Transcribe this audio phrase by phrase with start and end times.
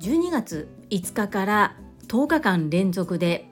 [0.00, 1.76] 12月5日から
[2.08, 3.48] 10日間連続で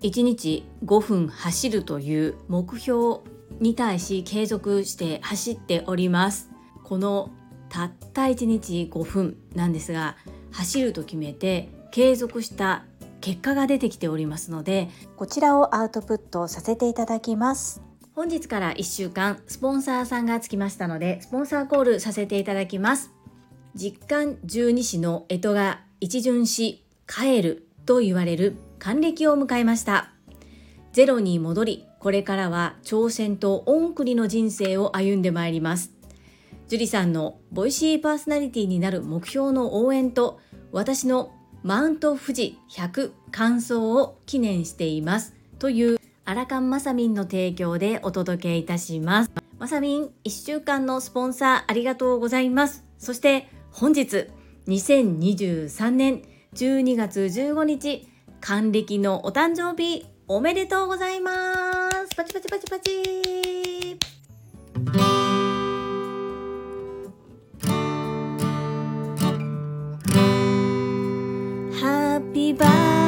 [0.00, 3.20] 1日5分走るという目標
[3.60, 6.50] に対し継続して走っております。
[6.84, 7.30] この
[7.68, 10.16] たった1日5分なんですが
[10.50, 12.84] 走ると決めて継続した
[13.20, 17.91] 結果が出てきておりますのでこちらをアウトプットさせていただきます。
[18.14, 23.10] 本日から1週間スポンサーさんがつきましたのでスポンサーコールさせていただきます。
[23.74, 30.10] 実感十二支の干支が一巡し帰ると言われる還暦を迎えました。
[30.92, 35.90] ゼロに戻りこれからは挑戦と恩繰りの人生を歩んでまいります。
[36.68, 40.38] 樹里さんのボイシーパーソナリティになる目標の応援と
[40.70, 45.34] 私のマウント富士100完走を記念しています。
[45.58, 49.30] というアラカンマサミンの提供でお届けいたします。
[49.58, 52.84] マサミン1週間のスポンサーありがとうございます。
[52.98, 54.28] そして本日
[54.68, 56.22] 2023年
[56.54, 58.08] 12月15日
[58.40, 62.14] 還暦のお誕生日おめでとうございます。
[62.16, 63.98] パチパチパチパチ。
[71.80, 73.01] Happy birthday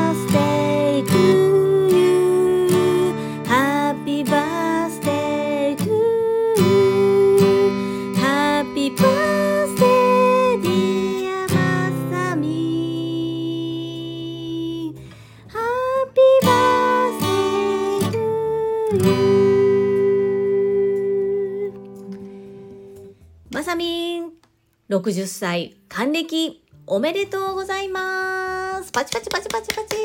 [25.04, 28.90] 60歳還暦おめでとうございます。
[28.90, 29.96] パチパチパチパチパチ。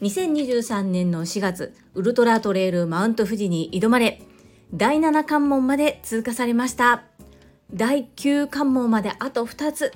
[0.00, 4.22] 2023年の4月ウルトラトレイルマウント富士に挑まれ
[4.72, 7.02] 第7関門まで通過されました。
[7.74, 9.92] 第9関門まであと2つ。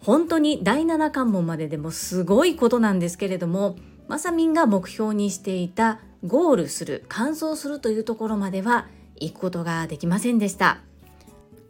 [0.00, 3.76] 本当に第7関門まででもすごいことなんですけれども
[4.08, 8.88] まさみんが目標にしていたゴールする完走するというところまでは
[9.20, 10.80] 行くことができませんでした。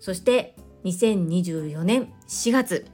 [0.00, 0.53] そして
[0.84, 2.87] 2024年4月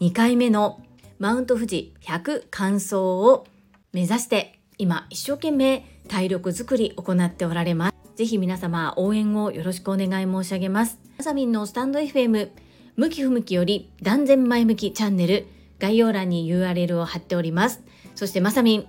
[0.00, 0.80] 2回目の
[1.18, 3.46] マウント富士100完走を
[3.92, 7.94] 目指して今一生懸命体力づくり行っておられます。
[8.16, 10.98] ぜひ皆様応援をよろしくお願い申し上げます。
[11.18, 12.50] まさみんのスタンド FM
[12.96, 15.46] 向き不向きより断然前向きチャンネル
[15.78, 17.82] 概要欄に URL を貼っております。
[18.14, 18.86] そしてまさみん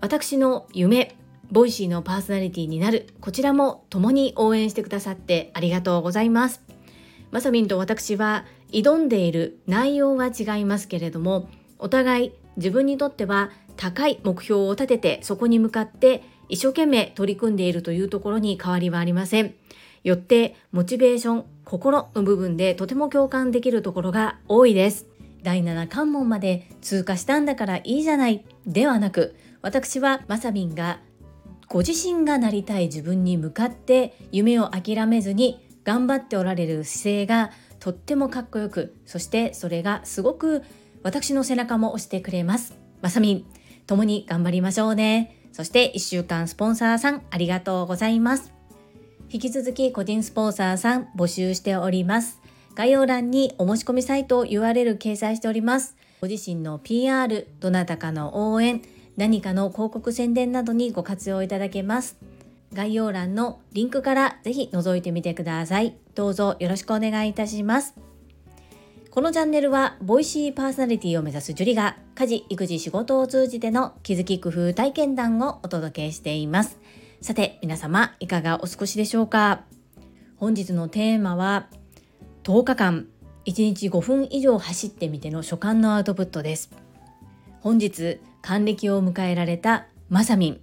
[0.00, 1.16] 私の夢
[1.52, 6.73] Voicy のパーソナリティになるこちらも共に応援してくださってありがとうございます。
[7.34, 11.48] まさみんと私は挑んでいる内容は違いますけれども
[11.80, 19.52] お互い自分にとっては高い目標を立ててそこに向かって一生懸命取り組んでいるというところに変わりはありません。
[20.04, 25.06] よってモチベーション心の部分でとても共感できるところが多いです。
[25.42, 28.44] 第7関門まで通過したんだからいいじゃない。
[28.64, 31.00] ではなく私はまさみんが
[31.66, 40.62] ご自身がなりたい自分に向かって夢を諦めずに頑張っておられる姿勢がとってもかっこよくそしてそれがすごく
[41.02, 42.74] 私の背中も押してくれます。
[43.02, 43.44] まさみん
[43.86, 45.48] 共に頑張りましょうね。
[45.52, 48.52] そして1週間スポンサーさんありがとうございます。
[49.30, 52.40] 引き続き個人スポンサーさん募集しております。
[52.74, 55.96] 概要欄にお申し込みサイト URL 掲載しております。
[56.20, 58.80] ご自身の PR どなたかの応援
[59.16, 62.16] 何かの広告宣伝などにご活用いただけます。
[62.74, 65.96] 概要欄のリンクからぜひ覗いてみてください。
[66.14, 67.94] どうぞよろしくお願いいたします。
[69.10, 76.78] このチャンネルはボイシーパーソナリティを目指すジュリが家事育児仕事を通じての気づき工夫体験談をお届けしています。
[77.20, 79.62] さて皆様いかがお過ごしでしょうか？
[80.36, 81.68] 本日のテーマは
[82.42, 83.06] 10日間
[83.46, 86.70] 1日5分以上走ってみての所感のアウトプットです。
[87.60, 90.60] 本日還暦を迎えられたまさみん。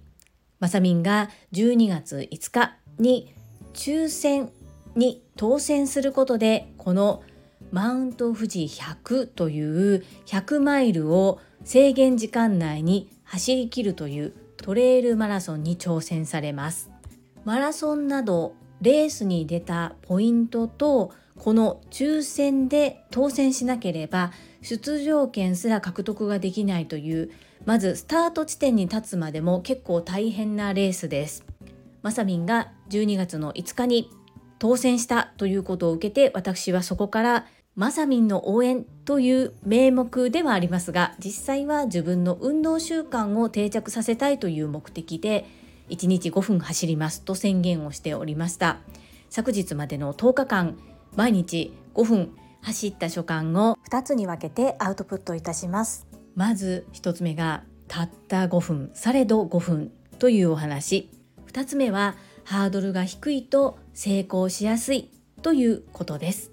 [0.62, 3.34] まさみんが12月5日に
[3.74, 4.52] 抽選
[4.94, 7.24] に当選することでこの
[7.72, 9.60] マウント富士100とい
[9.96, 16.92] う100マイルを制限時間内に走り切るというトレイルマラソンに挑戦されます。
[17.44, 21.10] マラソンなどレースに出たポイントと
[21.40, 27.32] この抽選で当選しなければ出場権すら獲得ができないという
[27.64, 31.44] まずスタート地点に立つまでも結構大変なレースです。
[32.02, 34.10] まさみんが12月の5日に
[34.58, 45.46] 当選したということを受けて私はそこからまさみんの応援という名目ではありますが実際は自分の運動習慣を定着させたいという目的で
[45.88, 48.78] 1日5分走りますと宣言をしておりました。
[49.30, 50.78] 昨日までの10日間
[51.16, 56.11] 毎日5分走った所感を2つに分けてアウトプットいたします。
[56.34, 61.10] まず1つ目がたった5分されど5分というお話。
[61.48, 65.10] 2つ目はハードルが低いと成功しやすい
[65.42, 66.50] ということです。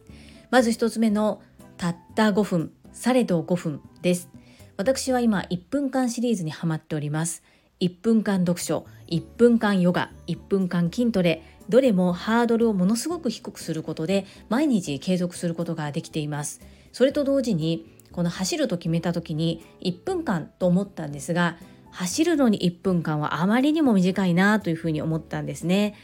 [0.52, 1.42] まず1つ目の
[1.78, 4.30] たった5分されど5分です。
[4.76, 7.44] 私は今1分間シリーズにハマっております。
[7.80, 11.44] 1分間読書1分間ヨガ1分間筋トレ。
[11.70, 16.62] どれもハードルをものすごく低くすることで毎日継続することができています。
[16.92, 21.58] それと同時にこの走ると決めた時に1分間と思ったんですが
[21.92, 25.96] 走るのに1分間はあまりにも短いなというふうに思ったんですね。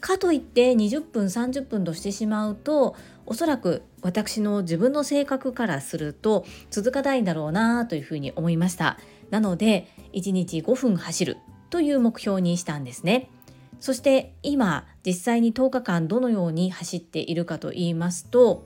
[0.00, 8.98] かといって20分30分としてしまうとおそらく私の自分の性格からすると続かないんだろうなというふうに思いました。
[9.30, 11.38] なので1日5分走る
[11.70, 13.30] という目標にしたんですね。
[13.78, 18.64] そして今実際に10日間どのように走っているかと言いますと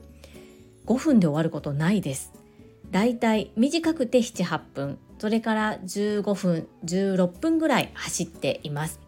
[0.85, 2.40] 5分で終わることないです。
[2.91, 4.99] だいたい短くて78分。
[5.17, 8.99] それから15分16分ぐらい走っています。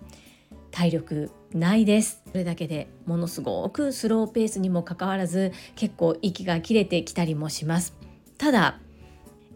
[0.71, 2.23] 体力ないです。
[2.31, 7.93] それだけでものすごくスローペースにもかかわらず結構息が切れてきたりもします。
[8.37, 8.79] ただ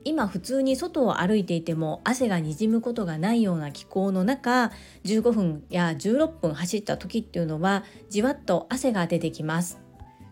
[0.04, 4.72] 今普通に外を歩いていても汗がにじむことがないような気候の中
[5.04, 9.80] 15分や16分走った時っていうのはじわっと汗が出てきます。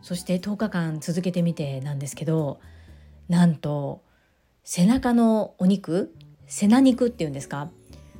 [0.01, 2.59] そして10日間続けてみてなんですけど
[3.29, 4.03] なんと
[4.63, 6.13] 背中のお肉
[6.47, 7.69] 背中肉っていうんですか？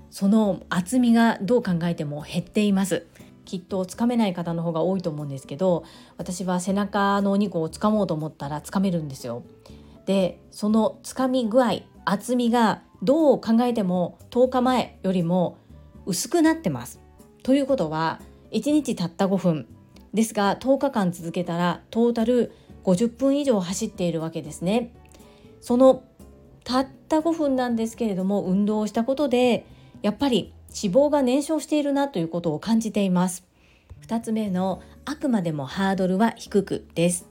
[0.10, 3.06] その厚みがどう考えても減っています。
[3.46, 5.84] きっとつかめない方の方が多いと思うんですけど
[6.18, 9.44] 私は背中のお肉をつかもうと思ったらつかめるんですよ。
[10.08, 15.58] でそのつかみ具合厚みがどう考えても10日前よりも
[16.08, 17.00] 薄くなってます。
[17.44, 18.20] ということは
[18.52, 19.68] 1日たった5分。
[20.14, 22.52] ですが10日間続けたらトータル
[22.86, 24.94] 50分以上走っているわけですね。
[25.62, 26.04] その
[26.64, 29.66] たった5分なんですけれども運動をしたことで
[30.02, 33.44] やっぱり脂肪が燃焼しているなということを感じています。
[34.08, 37.28] 2つ目のあくまでもハードルは低くです。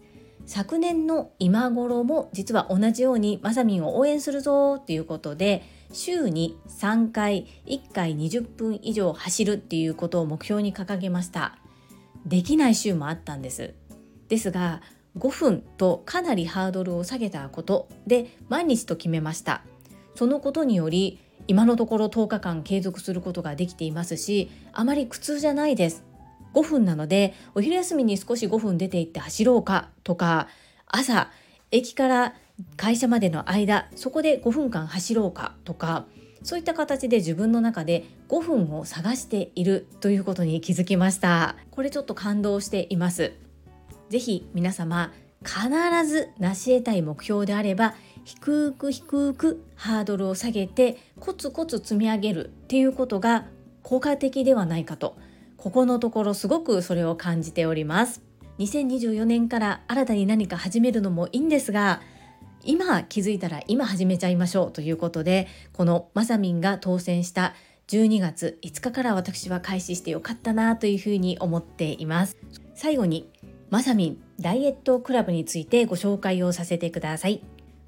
[0.46, 5.62] 昨年の今頃も実は同じようにまさみんを応援するぞということで
[5.92, 11.58] 週に3回1回20分以上走るっていうことを目標に掲げました。
[12.26, 13.74] できない週もあったんです。
[14.28, 14.82] ですが
[15.16, 19.62] 5分とかなりハードルを下げたことで毎日と決めました。
[20.14, 26.04] そのことにより今のところ10日間継続することができていますしあまり苦痛じゃないです。
[26.54, 30.48] 5分なのでお昼休みに少し5分出て行って走ろうかとか
[30.86, 31.30] 朝
[31.70, 32.34] 駅から
[32.76, 36.06] 会社までの間そこで5分間走ろうかとか
[36.44, 41.56] そういった形で自分の中で5分を探しているということに気づきました。
[41.70, 43.32] これちょっと感動しています。
[44.08, 45.12] ぜひ皆様
[45.44, 45.68] 必
[46.06, 53.46] ず成し得たい目標であれば低く低くハードルを下げてコツコツ積み上げるっていうことが
[53.82, 55.16] 効果的ではないかと
[55.56, 58.22] ここのところすごくそれを感じております。
[58.58, 62.00] 2024年から新たに何か始めるのもいいんですが
[62.62, 67.54] 今気づいたら今始めちゃいましょうということでこのまさみんが当選した
[67.88, 72.36] 12月5日から私は開始してよかったなというふうに思っています。
[72.74, 73.28] 最後に
[73.74, 77.42] まさみんダイエットクラブについてご紹介をさせてください。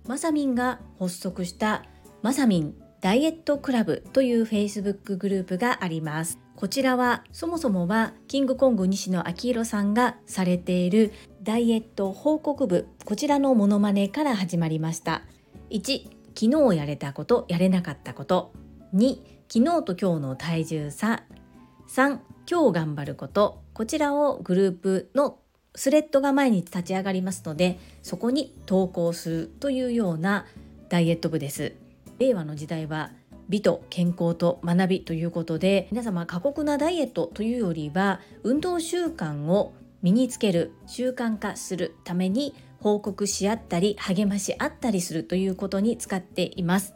[0.05, 1.85] まさみんが発足した
[2.23, 6.41] まさみんダイエットクラブという Facebook グループがあります。
[6.57, 11.13] こちらはそもそもはキングコング西野昭弘さんがされている
[11.45, 12.89] ダイエット報告部。
[13.05, 15.23] こちらのモノマネから始まりました。
[15.71, 18.53] 1昨日やれたことやれなかったこと。
[18.93, 21.23] 2昨日と今日の体重差。
[21.89, 22.19] 3
[22.51, 23.63] 今日頑張ること。
[23.73, 25.39] こちらをグループの
[25.77, 30.47] スレッドが毎日立ち上がりますのでそこに投稿するというような
[30.89, 31.75] ダイエット部です。
[32.19, 33.11] 令和の時代は
[33.49, 46.95] 美と健康と学びということで皆様過酷なダイエットというよりは運動習慣を身につける習慣化するために報告し合ったり励まし合ったりするということに使っています。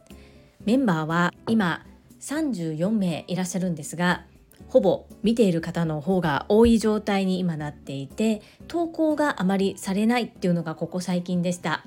[0.64, 1.84] メンバーは今
[2.20, 4.24] 34名いらっしゃるんですが
[4.70, 11.84] ほぼ見ている方の方が多い状態に今なっていて投稿があまりされないっていうのがここ最近でした。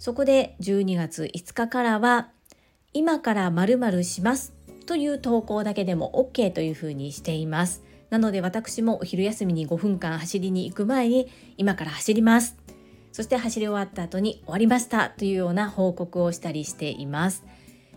[0.00, 2.28] そこで12月5日からは
[2.92, 4.54] 今から〇〇します
[4.86, 7.84] という投稿だけでも OK というふうにしています。
[8.10, 12.56] なので私もお昼休みに5分間走りに行く前に今から走ります。
[13.12, 17.44] そして走り終わった後に終わりましたというような報告をしたりしています。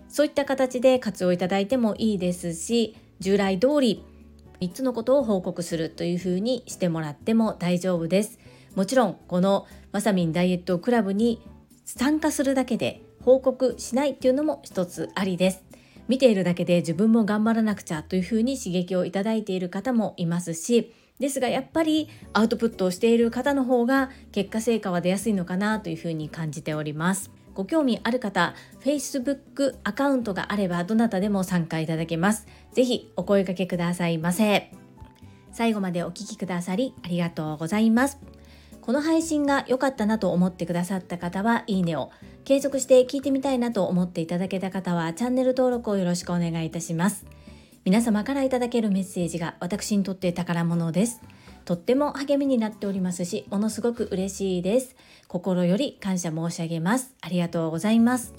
[0.07, 4.03] そういった形で活用いただいてもいいですし従来通り
[4.61, 8.39] 3つのことを報告するというふうにしてもらっても大丈夫です。
[8.75, 11.41] もちろんこのまさみんダイエットクラブに
[11.85, 15.63] 参加するだけで報告しないっていうのも一つありです。
[16.07, 27.29] 見ているだけで自分も頑張らなくちゃというふうに刺激をいただいている方もいますしですがやっぱりアウトプットをしている方の方が結果成果は出やすいのかなというふうに感じております。
[27.59, 32.47] ご興味ある方 Facebook アカウントがあればどなたでも参加いただけます。
[32.71, 34.71] ぜひお声掛けくださいませ。
[35.51, 38.17] 最後までお聴きくださりありがとうございます。
[38.79, 42.11] この配信が良かったなと思ってくださった方はいいねを。
[42.45, 47.25] 継続して聞いてみたいなと思っていただけた方はチャンネル登録をよろしくお願いいたします。
[47.83, 51.19] 皆様からいただけるメッセージが私にとって宝物です。
[51.65, 54.95] とっても励みになっておりますしものすごく嬉しいです。
[55.27, 57.13] 心より感謝申し上げます。
[57.21, 58.33] ありがとうございます。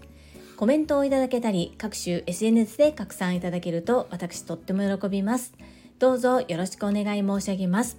[0.56, 5.54] コメントをいただけたり各種 SNS で拡散いただけると私とっても喜びます。
[5.98, 7.98] どうぞよろしくお願い申し上げます。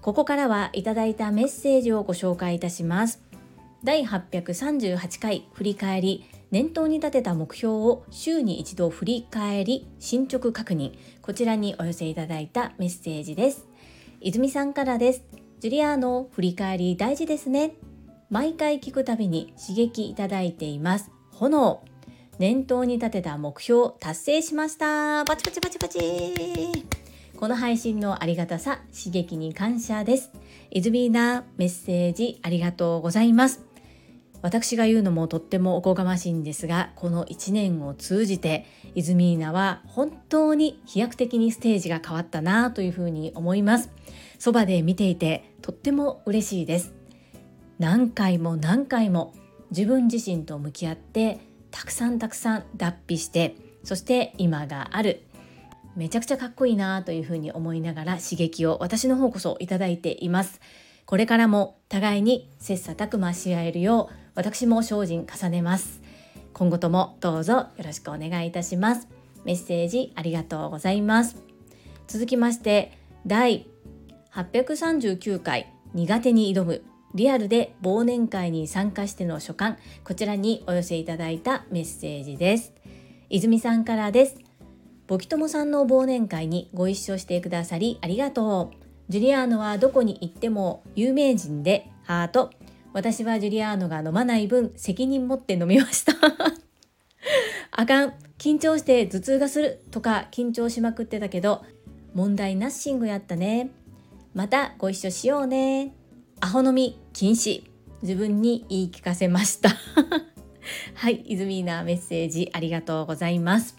[0.00, 3.22] ここからはいただいたメッセージをご紹介いたします。
[3.84, 6.24] 第838回振り返り。
[6.50, 10.92] 念頭に立てた目標を週に一度振り返り進捗確認。
[11.20, 13.67] こちらにお寄せいただいたメッセージです。
[14.20, 15.22] 泉さんからです。
[15.60, 17.76] ジュリアーノ振り返り大事ですね。
[18.30, 21.12] 毎回聞くたびに刺激いただいています。
[21.34, 21.84] 炎。
[22.40, 25.24] 念頭に立てた目標達成しました。
[25.24, 26.00] パチパチパチパチ。
[27.36, 30.32] この配信のありがたさ刺激に感謝です。
[30.72, 33.64] イズミーナメッセージありがとうございます。
[34.42, 43.90] 私が言うのもとってもおこがましいんですがこの1年を通じてイズミーナは本当に飛躍的にステージが変わったなというふうに思います。
[44.38, 46.94] そばで見ていてとっても嬉しいです。
[47.78, 49.34] 何回も何回も
[49.70, 51.40] 自分自身と向き合って
[51.70, 55.22] たくさんたくさん脱皮してそして今がある。
[55.96, 60.60] めちゃくちゃかっこいいなというふうに思いながら刺激を私の方こそいただいています。
[61.06, 66.00] これからも互いに切磋琢磨し合えるよう私も精進重ねます。
[66.52, 69.08] 今後ともどうぞよろしくお願いいたします。
[69.44, 71.36] メッセージありがとうございます。
[72.06, 72.92] 続きまして
[73.26, 73.66] 第
[74.38, 76.84] 839回苦手に挑む。
[77.14, 79.78] リアルで忘年会に参加しての所感。
[80.04, 82.72] こちらにお寄せいただいたメッセージです。
[83.30, 84.36] 泉さんからです。
[85.08, 88.76] ボキトモさんの忘年会にご一緒してくださりありがとう。
[89.08, 92.50] ジュリアーノはどこに行っても有名人でハート。
[92.92, 96.12] 私はジュリアーノが飲まない分責任持って飲みました。
[97.72, 98.14] あかん。
[98.38, 101.64] 緊張して頭痛がするとか緊張しまくってたけど
[102.14, 103.70] 問題ナッシングやったね。
[104.34, 105.94] またご一緒しようね。
[106.40, 107.64] アホ飲み禁止。
[108.02, 109.70] 自分に言い聞かせました。
[110.94, 113.76] はい、イズミーナメッセージありがとうございます。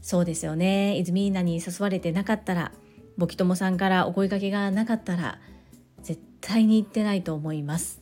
[0.00, 0.96] そうですよね。
[0.98, 2.72] イズミーナに誘われてなかったら
[3.16, 5.40] ボキトモさんからお声かけがなかったら
[6.02, 8.00] 絶対に行ってないと思います。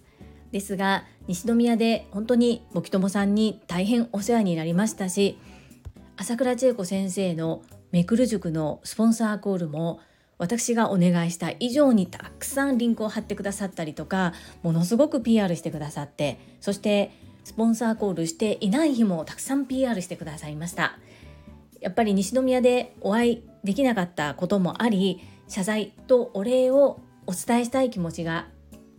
[0.51, 5.39] ですが西宮で本当にボキトモさんに大変お世話になりましたし
[6.17, 10.01] 朝倉千恵子先生のめくる塾のスポンサーコールも
[10.43, 14.33] 私がお願いした以上にたくさんリンクを貼ってくださったりとか
[14.65, 17.13] ものすごく PR してくださってそして
[17.45, 20.99] スポンサーコールしていない日もたくさん PR してくださいました。
[21.81, 28.49] やっぱり西宮でお会いできなかったこともあり謝罪とお礼をお伝えしたい気持ちが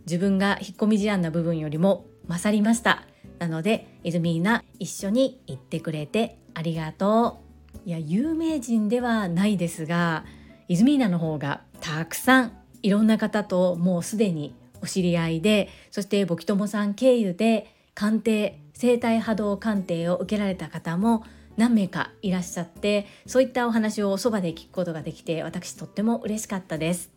[0.06, 3.04] 自分が引っ込み思案な部分よりも勝りました。
[3.38, 7.40] なのでイズミーナ一緒に行ってくれてありがと
[7.84, 7.88] う。
[7.88, 10.24] いや有名人ではないですが
[10.68, 12.52] イズミーナの方がたくさん
[12.82, 21.24] いろんな方ともうすでにお知り合いでそしてボキトモさん経由で鑑定生体波動鑑定を受けられた方も
[21.56, 27.10] 何名かいらっしゃってそういったお話をそばで聞くことができて私とっても嬉しかったです。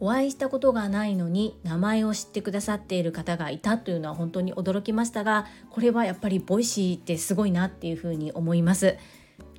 [0.00, 8.96] お会いしたことがないのに名前を知ってくださっている方がいたというのは本当に驚きましたがこれはやっぱり Voicy ってすごいなっていうふうに思います。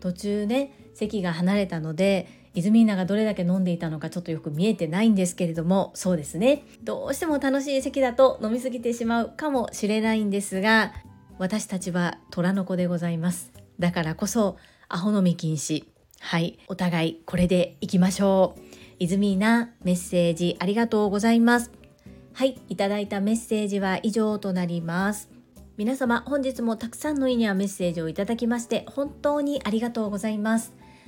[0.02, 6.64] 途中ね席が離れたのでイズミーナがどれだけ飲んでいたのかちょっとよく見えてないんですけれどもそうですね。
[6.84, 10.94] どうしても楽しい席だと飲み過ぎてしまうかもしれないんですが
[11.40, 13.52] 私たちは虎の子でございます。
[13.80, 14.58] だからこそ
[14.88, 15.86] アホ飲み禁止。
[16.20, 16.60] はい。
[16.68, 18.62] お互いこれでいきましょう。
[19.00, 21.72] イズミーナメッセージありがとうございます。
[22.34, 22.62] はい。
[22.70, 25.30] いただいたメッセージは以上となります。
[25.76, 30.72] 皆様本日もたくさんのいいねやメッセージをいただきまして本当にありがとうございます。